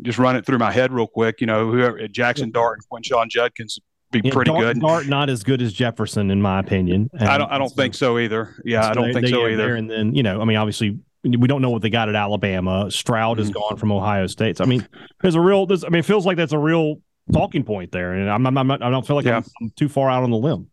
just 0.00 0.18
run 0.18 0.36
it 0.36 0.46
through 0.46 0.58
my 0.58 0.72
head 0.72 0.92
real 0.92 1.06
quick. 1.06 1.40
You 1.40 1.46
know, 1.46 1.70
whoever 1.70 2.08
Jackson 2.08 2.50
Dart 2.50 2.78
and 2.78 3.04
Quinshon 3.04 3.28
Judkins 3.28 3.78
be 4.10 4.20
yeah, 4.24 4.32
pretty 4.32 4.50
Dart, 4.50 4.60
good. 4.60 4.80
Dart 4.80 5.06
not 5.06 5.28
as 5.28 5.42
good 5.42 5.60
as 5.60 5.72
Jefferson 5.72 6.30
in 6.30 6.40
my 6.40 6.60
opinion. 6.60 7.10
And 7.12 7.28
I 7.28 7.38
don't 7.38 7.50
I 7.50 7.58
don't 7.58 7.72
think 7.72 7.94
so 7.94 8.18
either. 8.18 8.56
Yeah, 8.64 8.82
so 8.82 8.88
I 8.88 8.94
don't 8.94 9.06
they, 9.08 9.12
think 9.14 9.28
so 9.28 9.46
either. 9.46 9.74
And 9.74 9.90
then 9.90 10.14
you 10.14 10.22
know, 10.22 10.40
I 10.40 10.44
mean, 10.44 10.56
obviously 10.56 10.98
we 11.24 11.48
don't 11.48 11.62
know 11.62 11.70
what 11.70 11.82
they 11.82 11.90
got 11.90 12.08
at 12.08 12.14
Alabama. 12.14 12.90
Stroud 12.90 13.38
mm-hmm. 13.38 13.42
is 13.42 13.50
gone 13.50 13.76
from 13.76 13.92
Ohio 13.92 14.26
State. 14.26 14.58
So 14.58 14.64
I 14.64 14.66
mean, 14.66 14.86
there's 15.20 15.34
a 15.34 15.40
real. 15.40 15.66
There's, 15.66 15.84
I 15.84 15.88
mean, 15.88 16.00
it 16.00 16.04
feels 16.04 16.26
like 16.26 16.36
that's 16.36 16.52
a 16.52 16.58
real 16.58 16.96
talking 17.32 17.62
point 17.62 17.92
there, 17.92 18.12
and 18.12 18.28
I'm, 18.28 18.46
I'm, 18.46 18.58
I'm 18.58 18.70
I 18.70 18.90
don't 18.90 19.06
feel 19.06 19.16
like 19.16 19.24
yeah. 19.24 19.36
I'm, 19.36 19.44
I'm 19.60 19.70
too 19.76 19.88
far 19.88 20.10
out 20.10 20.24
on 20.24 20.30
the 20.30 20.36
limb. 20.36 20.68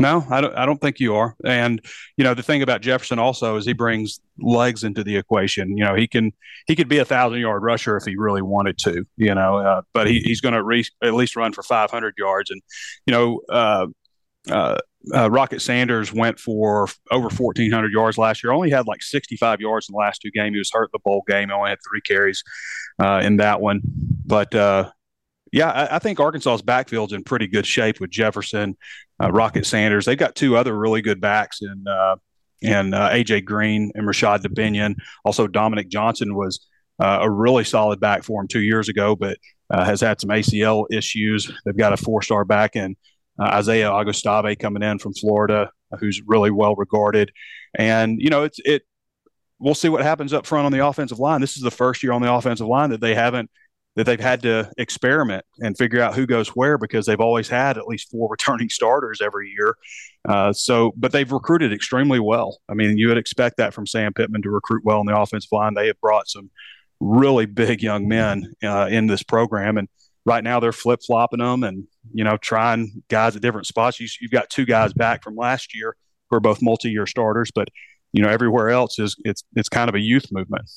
No, 0.00 0.26
I 0.30 0.40
don't. 0.40 0.56
I 0.56 0.64
don't 0.64 0.80
think 0.80 0.98
you 0.98 1.14
are. 1.14 1.36
And 1.44 1.80
you 2.16 2.24
know, 2.24 2.32
the 2.32 2.42
thing 2.42 2.62
about 2.62 2.80
Jefferson 2.80 3.18
also 3.18 3.56
is 3.56 3.66
he 3.66 3.74
brings 3.74 4.18
legs 4.38 4.82
into 4.82 5.04
the 5.04 5.16
equation. 5.16 5.76
You 5.76 5.84
know, 5.84 5.94
he 5.94 6.08
can 6.08 6.32
he 6.66 6.74
could 6.74 6.88
be 6.88 6.98
a 6.98 7.04
thousand 7.04 7.40
yard 7.40 7.62
rusher 7.62 7.98
if 7.98 8.04
he 8.04 8.16
really 8.16 8.40
wanted 8.40 8.78
to. 8.78 9.04
You 9.18 9.34
know, 9.34 9.58
uh, 9.58 9.82
but 9.92 10.06
he, 10.06 10.20
he's 10.20 10.40
going 10.40 10.54
to 10.54 10.64
re- 10.64 10.86
at 11.02 11.12
least 11.12 11.36
run 11.36 11.52
for 11.52 11.62
five 11.62 11.90
hundred 11.90 12.14
yards. 12.16 12.50
And 12.50 12.62
you 13.04 13.12
know, 13.12 13.40
uh, 13.50 13.86
uh, 14.48 14.78
uh, 15.14 15.30
Rocket 15.30 15.60
Sanders 15.60 16.14
went 16.14 16.38
for 16.38 16.88
over 17.10 17.28
1,400 17.28 17.92
yards 17.92 18.16
last 18.16 18.42
year. 18.42 18.52
Only 18.52 18.70
had 18.70 18.86
like 18.86 19.02
65 19.02 19.60
yards 19.60 19.88
in 19.88 19.92
the 19.92 19.98
last 19.98 20.22
two 20.22 20.30
games. 20.30 20.54
He 20.54 20.58
was 20.58 20.70
hurt 20.72 20.90
the 20.92 20.98
bowl 20.98 21.24
game. 21.26 21.48
He 21.48 21.54
only 21.54 21.70
had 21.70 21.78
three 21.86 22.00
carries 22.00 22.42
uh, 23.02 23.20
in 23.22 23.36
that 23.36 23.60
one. 23.60 23.80
But 24.26 24.54
uh, 24.54 24.90
yeah, 25.52 25.70
I, 25.70 25.96
I, 25.96 25.98
think 25.98 26.20
Arkansas's 26.20 26.62
backfield's 26.62 27.12
in 27.12 27.24
pretty 27.24 27.46
good 27.46 27.66
shape 27.66 28.00
with 28.00 28.10
Jefferson, 28.10 28.76
uh, 29.22 29.30
Rocket 29.32 29.66
Sanders. 29.66 30.04
They've 30.04 30.18
got 30.18 30.34
two 30.34 30.56
other 30.56 30.76
really 30.76 31.02
good 31.02 31.20
backs 31.20 31.60
in 31.62 31.84
uh, 31.88 32.16
and 32.62 32.94
uh, 32.94 33.10
AJ 33.10 33.44
Green 33.44 33.90
and 33.94 34.06
Rashod 34.06 34.42
Dubinion. 34.42 34.94
Also, 35.24 35.46
Dominique 35.46 35.88
Johnson 35.88 36.34
was 36.34 36.66
uh, 37.00 37.20
a 37.22 37.30
really 37.30 37.64
solid 37.64 38.00
back 38.00 38.22
for 38.22 38.40
him 38.40 38.48
two 38.48 38.60
years 38.60 38.88
ago, 38.88 39.16
but 39.16 39.38
uh, 39.70 39.84
has 39.84 40.00
had 40.00 40.20
some 40.20 40.30
ACL 40.30 40.84
issues. 40.90 41.50
They've 41.64 41.76
got 41.76 41.92
a 41.92 41.96
four-star 41.96 42.44
back 42.44 42.76
in 42.76 42.96
uh, 43.38 43.44
Isaiah 43.44 43.90
Augustave 43.90 44.56
coming 44.56 44.82
in 44.82 44.98
from 44.98 45.14
Florida, 45.14 45.70
who's 45.98 46.22
really 46.26 46.50
well 46.50 46.74
regarded. 46.74 47.32
And 47.74 48.20
you 48.20 48.30
know, 48.30 48.42
it's 48.42 48.58
it. 48.64 48.82
We'll 49.58 49.74
see 49.74 49.88
what 49.88 50.02
happens 50.02 50.32
up 50.32 50.46
front 50.46 50.66
on 50.66 50.72
the 50.72 50.86
offensive 50.86 51.18
line. 51.18 51.40
This 51.40 51.56
is 51.56 51.62
the 51.62 51.70
first 51.70 52.02
year 52.02 52.12
on 52.12 52.22
the 52.22 52.32
offensive 52.32 52.66
line 52.66 52.90
that 52.90 53.00
they 53.00 53.14
haven't 53.14 53.50
that 53.96 54.04
they've 54.04 54.20
had 54.20 54.42
to 54.42 54.70
experiment 54.78 55.44
and 55.58 55.76
figure 55.76 56.00
out 56.00 56.14
who 56.14 56.26
goes 56.26 56.48
where 56.50 56.78
because 56.78 57.06
they've 57.06 57.20
always 57.20 57.48
had 57.48 57.76
at 57.76 57.86
least 57.86 58.10
four 58.10 58.28
returning 58.30 58.68
starters 58.68 59.20
every 59.20 59.50
year. 59.50 59.76
Uh, 60.28 60.52
so, 60.52 60.92
but 60.96 61.12
they've 61.12 61.32
recruited 61.32 61.72
extremely 61.72 62.20
well. 62.20 62.58
I 62.68 62.74
mean, 62.74 62.98
you 62.98 63.08
would 63.08 63.18
expect 63.18 63.56
that 63.56 63.74
from 63.74 63.86
Sam 63.86 64.12
Pittman 64.12 64.42
to 64.42 64.50
recruit 64.50 64.84
well 64.84 65.00
in 65.00 65.06
the 65.06 65.18
offensive 65.18 65.50
line. 65.52 65.74
They 65.74 65.88
have 65.88 66.00
brought 66.00 66.28
some 66.28 66.50
really 67.00 67.46
big 67.46 67.82
young 67.82 68.06
men 68.06 68.52
uh, 68.62 68.88
in 68.90 69.06
this 69.06 69.22
program, 69.22 69.78
and 69.78 69.88
right 70.26 70.44
now 70.44 70.60
they're 70.60 70.72
flip 70.72 71.00
flopping 71.04 71.40
them 71.40 71.64
and 71.64 71.86
you 72.12 72.24
know 72.24 72.36
trying 72.36 73.02
guys 73.08 73.34
at 73.34 73.42
different 73.42 73.66
spots. 73.66 73.98
You, 73.98 74.06
you've 74.20 74.30
got 74.30 74.50
two 74.50 74.66
guys 74.66 74.92
back 74.92 75.22
from 75.24 75.34
last 75.36 75.74
year 75.74 75.96
who 76.28 76.36
are 76.36 76.40
both 76.40 76.62
multi 76.62 76.90
year 76.90 77.06
starters, 77.06 77.50
but 77.54 77.68
you 78.12 78.22
know 78.22 78.28
everywhere 78.28 78.70
else 78.70 78.98
is 78.98 79.16
it's 79.24 79.42
it's 79.56 79.68
kind 79.68 79.88
of 79.88 79.94
a 79.94 80.00
youth 80.00 80.26
movement. 80.30 80.70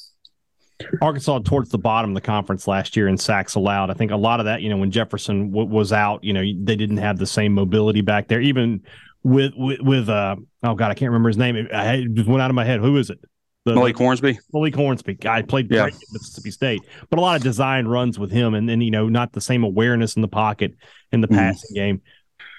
Arkansas 1.02 1.40
towards 1.40 1.70
the 1.70 1.78
bottom 1.78 2.12
of 2.12 2.16
the 2.16 2.22
conference 2.22 2.68
last 2.68 2.96
year 2.96 3.08
in 3.08 3.18
sacks 3.18 3.56
allowed. 3.56 3.90
I 3.90 3.94
think 3.94 4.12
a 4.12 4.18
lot 4.18 4.40
of 4.40 4.46
that, 4.46 4.62
you 4.62 4.70
know, 4.70 4.78
when 4.78 4.92
Jefferson 4.92 5.52
w- 5.52 5.68
was 5.68 5.92
out, 5.92 6.24
you 6.24 6.34
know, 6.34 6.42
they 6.42 6.76
didn't 6.76 6.98
have 6.98 7.18
the 7.18 7.26
same 7.26 7.54
mobility 7.54 8.02
back 8.02 8.28
there. 8.28 8.42
Even 8.42 8.82
with 9.24 9.54
with, 9.56 9.82
with 9.82 10.10
uh, 10.10 10.36
oh 10.64 10.76
god, 10.76 10.92
I 10.92 10.94
can't 10.94 11.10
remember 11.10 11.30
his 11.30 11.38
name. 11.38 11.56
It, 11.56 11.68
it 11.72 12.14
just 12.14 12.28
went 12.28 12.42
out 12.42 12.50
of 12.50 12.56
my 12.56 12.66
head. 12.66 12.80
Who 12.80 12.98
is 12.98 13.10
it? 13.10 13.20
The, 13.66 13.76
Malik 13.76 13.96
Hornsby. 13.96 14.40
Malik 14.52 14.76
Hornsby. 14.76 15.14
Guy 15.16 15.42
played 15.42 15.72
yeah. 15.72 15.84
great 15.84 15.94
at 15.94 16.02
Mississippi 16.12 16.52
State, 16.52 16.82
but 17.10 17.18
a 17.18 17.22
lot 17.22 17.38
of 17.38 17.44
design 17.44 17.88
runs 17.88 18.20
with 18.20 18.30
him, 18.32 18.54
and 18.54 18.68
then 18.68 18.82
you 18.82 18.92
know 18.92 19.08
not 19.08 19.32
the 19.32 19.42
same 19.42 19.64
awareness 19.64 20.16
in 20.16 20.22
the 20.22 20.28
pocket 20.28 20.76
in 21.12 21.22
the 21.22 21.28
mm. 21.28 21.38
passing 21.38 21.74
game. 21.74 22.02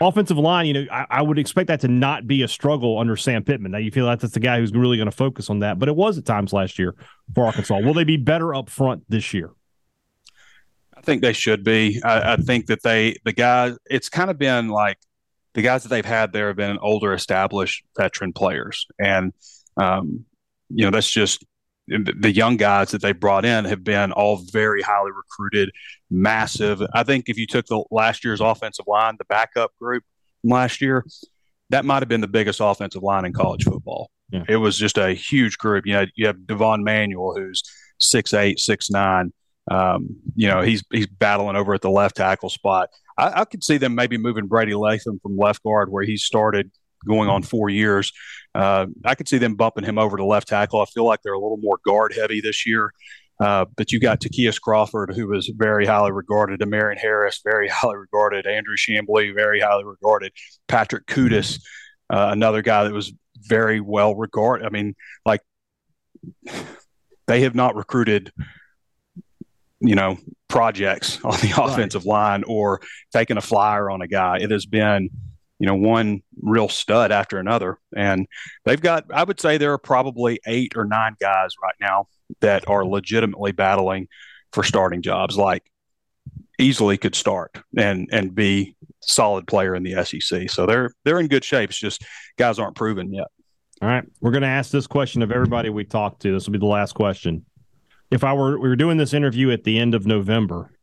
Offensive 0.00 0.38
line, 0.38 0.66
you 0.66 0.72
know, 0.72 0.86
I, 0.90 1.06
I, 1.08 1.22
would 1.22 1.38
expect 1.38 1.68
that 1.68 1.80
to 1.80 1.88
not 1.88 2.26
be 2.26 2.42
a 2.42 2.48
struggle 2.48 2.98
under 2.98 3.16
Sam 3.16 3.44
Pittman. 3.44 3.72
Now 3.72 3.78
you 3.78 3.90
feel 3.90 4.06
like 4.06 4.20
that's 4.20 4.34
the 4.34 4.40
guy 4.40 4.58
who's 4.58 4.72
really 4.72 4.96
going 4.96 5.10
to 5.10 5.16
focus 5.16 5.48
on 5.50 5.60
that, 5.60 5.78
but 5.78 5.88
it 5.88 5.94
was 5.94 6.18
at 6.18 6.24
times 6.24 6.52
last 6.52 6.78
year 6.78 6.94
for 7.34 7.46
Arkansas. 7.46 7.78
Will 7.78 7.94
they 7.94 8.04
be 8.04 8.16
better 8.16 8.54
up 8.54 8.68
front 8.68 9.04
this 9.08 9.32
year? 9.32 9.50
I 10.96 11.00
think 11.00 11.22
they 11.22 11.32
should 11.32 11.62
be. 11.64 12.02
I, 12.02 12.32
I 12.32 12.36
think 12.36 12.66
that 12.66 12.82
they 12.82 13.16
the 13.24 13.32
guys. 13.32 13.76
It's 13.86 14.08
kind 14.08 14.30
of 14.30 14.38
been 14.38 14.68
like 14.68 14.98
the 15.54 15.62
guys 15.62 15.84
that 15.84 15.88
they've 15.88 16.04
had 16.04 16.32
there 16.32 16.48
have 16.48 16.56
been 16.56 16.78
older, 16.78 17.12
established 17.12 17.84
veteran 17.96 18.32
players, 18.32 18.86
and 18.98 19.32
um, 19.76 20.24
you 20.70 20.84
know 20.84 20.90
that's 20.90 21.10
just 21.10 21.44
the 21.86 22.32
young 22.32 22.56
guys 22.56 22.90
that 22.92 23.02
they 23.02 23.12
brought 23.12 23.44
in 23.44 23.64
have 23.66 23.84
been 23.84 24.12
all 24.12 24.36
very 24.50 24.82
highly 24.82 25.10
recruited, 25.12 25.70
massive. 26.10 26.82
I 26.94 27.02
think 27.02 27.28
if 27.28 27.36
you 27.36 27.46
took 27.46 27.66
the 27.66 27.84
last 27.90 28.24
year's 28.24 28.40
offensive 28.40 28.86
line, 28.86 29.16
the 29.18 29.24
backup 29.26 29.72
group 29.78 30.02
last 30.42 30.80
year, 30.80 31.04
that 31.70 31.84
might 31.84 32.00
have 32.00 32.08
been 32.08 32.20
the 32.20 32.28
biggest 32.28 32.60
offensive 32.62 33.02
line 33.02 33.24
in 33.24 33.32
college 33.32 33.64
football. 33.64 34.10
Yeah. 34.30 34.44
It 34.48 34.56
was 34.56 34.76
just 34.76 34.98
a 34.98 35.12
huge 35.12 35.58
group. 35.58 35.86
You 35.86 35.94
had 35.94 36.10
you 36.14 36.26
have 36.26 36.46
Devon 36.46 36.82
Manuel, 36.84 37.34
who's 37.36 37.62
six 37.98 38.32
eight, 38.32 38.58
six 38.58 38.90
nine. 38.90 39.32
Um, 39.70 40.16
you 40.34 40.48
know, 40.48 40.62
he's 40.62 40.82
he's 40.90 41.06
battling 41.06 41.56
over 41.56 41.74
at 41.74 41.82
the 41.82 41.90
left 41.90 42.16
tackle 42.16 42.50
spot. 42.50 42.90
I, 43.16 43.40
I, 43.40 43.44
could 43.44 43.62
see 43.62 43.78
them 43.78 43.94
maybe 43.94 44.18
moving 44.18 44.46
Brady 44.46 44.74
Latham 44.74 45.20
from 45.20 45.38
left 45.38 45.62
guard 45.62 45.90
where 45.90 46.04
he 46.04 46.16
started 46.16 46.70
going 47.06 47.28
on 47.28 47.42
four 47.42 47.68
years. 47.68 48.12
Uh, 48.54 48.86
I 49.04 49.14
could 49.14 49.28
see 49.28 49.38
them 49.38 49.56
bumping 49.56 49.84
him 49.84 49.98
over 49.98 50.16
to 50.16 50.24
left 50.24 50.48
tackle. 50.48 50.80
I 50.80 50.86
feel 50.86 51.04
like 51.04 51.20
they're 51.22 51.32
a 51.32 51.40
little 51.40 51.58
more 51.58 51.78
guard 51.84 52.14
heavy 52.14 52.40
this 52.40 52.66
year. 52.66 52.92
Uh, 53.40 53.64
but 53.76 53.90
you 53.90 53.98
got 53.98 54.20
Ty'Kieast 54.20 54.60
Crawford, 54.60 55.12
who 55.14 55.26
was 55.26 55.50
very 55.56 55.86
highly 55.86 56.12
regarded, 56.12 56.60
Demarion 56.60 56.98
Harris, 56.98 57.40
very 57.44 57.68
highly 57.72 57.96
regarded, 57.96 58.46
Andrew 58.46 58.76
Chamblee, 58.76 59.34
very 59.34 59.60
highly 59.60 59.84
regarded, 59.84 60.32
Patrick 60.68 61.06
Kutas, 61.06 61.60
uh, 62.10 62.28
another 62.30 62.62
guy 62.62 62.84
that 62.84 62.92
was 62.92 63.12
very 63.40 63.80
well 63.80 64.14
regarded. 64.14 64.66
I 64.66 64.70
mean, 64.70 64.94
like 65.26 65.40
they 67.26 67.40
have 67.40 67.54
not 67.54 67.74
recruited 67.74 68.32
you 69.84 69.94
know, 69.94 70.18
projects 70.48 71.18
on 71.24 71.38
the 71.40 71.52
offensive 71.56 72.04
right. 72.04 72.10
line 72.10 72.44
or 72.46 72.80
taking 73.12 73.36
a 73.36 73.42
flyer 73.42 73.90
on 73.90 74.02
a 74.02 74.08
guy. 74.08 74.38
It 74.38 74.50
has 74.50 74.66
been, 74.66 75.10
you 75.64 75.66
know, 75.66 75.76
one 75.76 76.22
real 76.42 76.68
stud 76.68 77.10
after 77.10 77.38
another. 77.38 77.78
And 77.96 78.26
they've 78.66 78.80
got, 78.80 79.06
I 79.10 79.24
would 79.24 79.40
say 79.40 79.56
there 79.56 79.72
are 79.72 79.78
probably 79.78 80.38
eight 80.46 80.74
or 80.76 80.84
nine 80.84 81.16
guys 81.18 81.52
right 81.62 81.74
now 81.80 82.08
that 82.40 82.68
are 82.68 82.84
legitimately 82.84 83.52
battling 83.52 84.08
for 84.52 84.62
starting 84.62 85.00
jobs, 85.00 85.38
like 85.38 85.62
easily 86.58 86.98
could 86.98 87.14
start 87.14 87.56
and 87.78 88.10
and 88.12 88.34
be 88.34 88.76
solid 89.00 89.46
player 89.46 89.74
in 89.74 89.84
the 89.84 90.04
SEC. 90.04 90.50
So 90.50 90.66
they're 90.66 90.92
they're 91.02 91.18
in 91.18 91.28
good 91.28 91.44
shape. 91.44 91.70
It's 91.70 91.78
just 91.78 92.04
guys 92.36 92.58
aren't 92.58 92.76
proven 92.76 93.10
yet. 93.10 93.28
All 93.80 93.88
right. 93.88 94.04
We're 94.20 94.32
going 94.32 94.42
to 94.42 94.48
ask 94.48 94.70
this 94.70 94.86
question 94.86 95.22
of 95.22 95.32
everybody 95.32 95.70
we 95.70 95.84
talked 95.84 96.20
to. 96.22 96.32
This 96.32 96.44
will 96.44 96.52
be 96.52 96.58
the 96.58 96.66
last 96.66 96.92
question 96.92 97.46
if 98.10 98.22
I 98.22 98.34
were 98.34 98.60
we 98.60 98.68
were 98.68 98.76
doing 98.76 98.98
this 98.98 99.14
interview 99.14 99.50
at 99.50 99.64
the 99.64 99.78
end 99.78 99.94
of 99.94 100.06
November, 100.06 100.73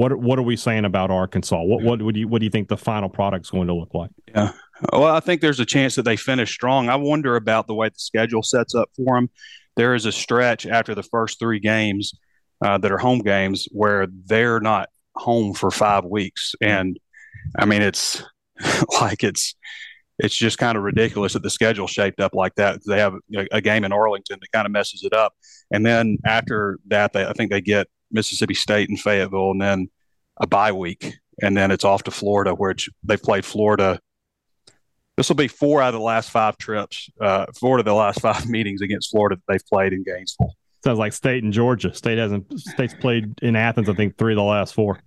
what 0.00 0.18
what 0.18 0.38
are 0.38 0.42
we 0.42 0.56
saying 0.56 0.86
about 0.86 1.10
Arkansas? 1.10 1.62
What 1.62 1.82
what 1.82 2.00
would 2.00 2.16
you 2.16 2.26
what 2.26 2.40
do 2.40 2.46
you 2.46 2.50
think 2.50 2.68
the 2.68 2.76
final 2.76 3.10
product's 3.10 3.50
going 3.50 3.68
to 3.68 3.74
look 3.74 3.92
like? 3.92 4.10
Yeah. 4.34 4.52
Well, 4.92 5.14
I 5.14 5.20
think 5.20 5.42
there's 5.42 5.60
a 5.60 5.66
chance 5.66 5.94
that 5.96 6.04
they 6.04 6.16
finish 6.16 6.52
strong. 6.52 6.88
I 6.88 6.96
wonder 6.96 7.36
about 7.36 7.66
the 7.66 7.74
way 7.74 7.90
the 7.90 7.98
schedule 7.98 8.42
sets 8.42 8.74
up 8.74 8.88
for 8.96 9.16
them. 9.16 9.28
There 9.76 9.94
is 9.94 10.06
a 10.06 10.12
stretch 10.12 10.66
after 10.66 10.94
the 10.94 11.02
first 11.02 11.38
three 11.38 11.60
games 11.60 12.14
uh, 12.64 12.78
that 12.78 12.90
are 12.90 12.96
home 12.96 13.18
games 13.18 13.68
where 13.72 14.06
they're 14.24 14.60
not 14.60 14.88
home 15.16 15.52
for 15.52 15.70
five 15.70 16.06
weeks, 16.06 16.54
and 16.62 16.98
I 17.58 17.66
mean 17.66 17.82
it's 17.82 18.22
like 19.00 19.22
it's 19.22 19.54
it's 20.18 20.34
just 20.34 20.56
kind 20.56 20.78
of 20.78 20.84
ridiculous 20.84 21.34
that 21.34 21.42
the 21.42 21.50
schedule 21.50 21.86
shaped 21.86 22.20
up 22.20 22.34
like 22.34 22.54
that. 22.54 22.80
They 22.86 22.98
have 22.98 23.14
a, 23.36 23.46
a 23.52 23.60
game 23.60 23.84
in 23.84 23.92
Arlington 23.92 24.38
that 24.40 24.52
kind 24.52 24.64
of 24.64 24.72
messes 24.72 25.02
it 25.04 25.12
up, 25.12 25.34
and 25.70 25.84
then 25.84 26.16
after 26.24 26.78
that, 26.88 27.12
they, 27.12 27.26
I 27.26 27.34
think 27.34 27.50
they 27.50 27.60
get 27.60 27.86
Mississippi 28.10 28.54
State 28.54 28.88
and 28.88 28.98
Fayetteville, 28.98 29.52
and 29.52 29.60
then 29.60 29.90
a 30.40 30.46
bye 30.46 30.72
week, 30.72 31.18
and 31.42 31.56
then 31.56 31.70
it's 31.70 31.84
off 31.84 32.02
to 32.04 32.10
Florida, 32.10 32.54
which 32.54 32.88
they've 33.02 33.22
played 33.22 33.44
Florida. 33.44 34.00
This 35.16 35.28
will 35.28 35.36
be 35.36 35.48
four 35.48 35.82
out 35.82 35.88
of 35.88 36.00
the 36.00 36.04
last 36.04 36.30
five 36.30 36.56
trips, 36.56 37.10
uh, 37.20 37.46
four 37.58 37.78
of 37.78 37.84
the 37.84 37.92
last 37.92 38.20
five 38.22 38.48
meetings 38.48 38.80
against 38.80 39.10
Florida 39.10 39.36
that 39.36 39.52
they've 39.52 39.66
played 39.66 39.92
in 39.92 40.02
Gainesville. 40.02 40.54
Sounds 40.82 40.98
like 40.98 41.12
State 41.12 41.44
and 41.44 41.52
Georgia. 41.52 41.92
State 41.92 42.16
hasn't. 42.16 42.58
State's 42.58 42.94
played 42.94 43.34
in 43.42 43.54
Athens. 43.54 43.90
I 43.90 43.92
think 43.92 44.16
three 44.16 44.32
of 44.32 44.38
the 44.38 44.42
last 44.42 44.72
four. 44.72 44.98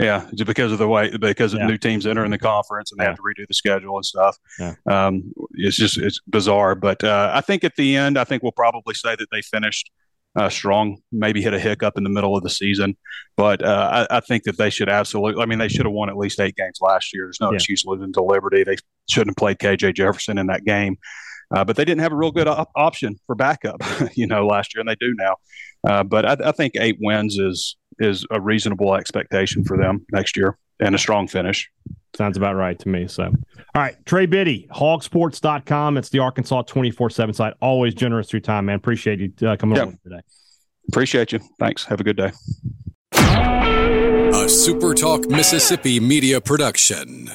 Yeah, 0.00 0.28
just 0.34 0.46
because 0.46 0.72
of 0.72 0.78
the 0.78 0.88
way 0.88 1.16
because 1.16 1.54
of 1.54 1.60
yeah. 1.60 1.68
new 1.68 1.78
teams 1.78 2.04
entering 2.04 2.32
the 2.32 2.38
conference 2.38 2.90
and 2.90 2.98
they 2.98 3.04
yeah. 3.04 3.10
have 3.10 3.16
to 3.16 3.22
redo 3.22 3.46
the 3.46 3.54
schedule 3.54 3.94
and 3.94 4.04
stuff. 4.04 4.36
Yeah. 4.58 4.74
Um, 4.90 5.32
it's 5.52 5.76
just 5.76 5.98
it's 5.98 6.18
bizarre. 6.26 6.74
But 6.74 7.04
uh, 7.04 7.30
I 7.32 7.42
think 7.42 7.62
at 7.62 7.76
the 7.76 7.94
end, 7.94 8.18
I 8.18 8.24
think 8.24 8.42
we'll 8.42 8.50
probably 8.50 8.94
say 8.94 9.14
that 9.14 9.28
they 9.30 9.40
finished 9.40 9.92
uh, 10.36 10.48
strong. 10.48 10.98
Maybe 11.12 11.42
hit 11.42 11.54
a 11.54 11.58
hiccup 11.58 11.96
in 11.96 12.04
the 12.04 12.10
middle 12.10 12.36
of 12.36 12.42
the 12.42 12.50
season, 12.50 12.96
but 13.36 13.64
uh, 13.64 14.06
I, 14.10 14.16
I, 14.18 14.20
think 14.20 14.44
that 14.44 14.58
they 14.58 14.70
should 14.70 14.88
absolutely. 14.88 15.42
I 15.42 15.46
mean, 15.46 15.58
they 15.58 15.68
should 15.68 15.86
have 15.86 15.92
won 15.92 16.08
at 16.08 16.16
least 16.16 16.40
eight 16.40 16.56
games 16.56 16.78
last 16.80 17.12
year. 17.12 17.26
There's 17.26 17.40
no 17.40 17.50
excuse 17.50 17.84
losing 17.84 18.12
to 18.14 18.22
Liberty. 18.22 18.64
They 18.64 18.76
shouldn't 19.08 19.30
have 19.30 19.36
played 19.36 19.58
KJ 19.58 19.94
Jefferson 19.94 20.38
in 20.38 20.46
that 20.46 20.64
game. 20.64 20.98
Uh, 21.52 21.64
but 21.64 21.74
they 21.74 21.84
didn't 21.84 22.00
have 22.00 22.12
a 22.12 22.16
real 22.16 22.30
good 22.30 22.46
op- 22.46 22.70
option 22.76 23.18
for 23.26 23.34
backup, 23.34 23.82
you 24.14 24.24
know, 24.24 24.46
last 24.46 24.72
year, 24.72 24.80
and 24.80 24.88
they 24.88 24.94
do 25.00 25.12
now. 25.18 25.34
Uh, 25.84 26.04
but 26.04 26.24
I, 26.24 26.48
I, 26.50 26.52
think 26.52 26.74
eight 26.76 26.98
wins 27.00 27.38
is 27.38 27.76
is 27.98 28.24
a 28.30 28.40
reasonable 28.40 28.94
expectation 28.94 29.64
for 29.64 29.76
them 29.76 30.06
next 30.12 30.36
year 30.36 30.56
and 30.80 30.94
a 30.94 30.98
strong 30.98 31.28
finish. 31.28 31.70
Sounds 32.16 32.36
about 32.36 32.56
right 32.56 32.78
to 32.78 32.88
me. 32.88 33.06
So, 33.06 33.24
all 33.24 33.32
right, 33.82 33.94
Trey 34.04 34.26
Biddy, 34.26 34.66
HawgSports.com. 34.72 35.96
It's 35.96 36.08
the 36.08 36.18
Arkansas 36.18 36.62
24 36.62 37.10
7 37.10 37.34
site. 37.34 37.54
Always 37.60 37.94
generous 37.94 38.28
through 38.28 38.40
time, 38.40 38.66
man. 38.66 38.76
Appreciate 38.76 39.20
you 39.20 39.32
uh, 39.48 39.56
coming 39.56 39.76
yep. 39.76 39.86
on 39.86 39.98
today. 40.02 40.20
Appreciate 40.88 41.32
you. 41.32 41.38
Thanks. 41.58 41.84
Have 41.84 42.00
a 42.00 42.04
good 42.04 42.16
day. 42.16 42.32
A 43.12 44.46
SuperTalk 44.46 45.30
Mississippi 45.30 46.00
media 46.00 46.40
production. 46.40 47.30